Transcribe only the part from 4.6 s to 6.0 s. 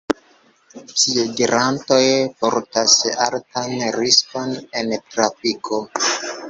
en trafiko.